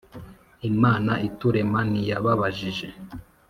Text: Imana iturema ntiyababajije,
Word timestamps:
Imana 0.69 1.11
iturema 1.27 1.79
ntiyababajije, 1.89 2.87